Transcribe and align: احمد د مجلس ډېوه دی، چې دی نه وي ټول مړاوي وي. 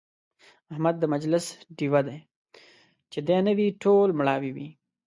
احمد 0.71 0.95
د 0.99 1.03
مجلس 1.13 1.45
ډېوه 1.77 2.01
دی، 2.07 2.19
چې 3.11 3.19
دی 3.27 3.37
نه 3.47 3.51
وي 3.57 3.67
ټول 3.83 4.07
مړاوي 4.19 4.51
وي. 4.55 4.69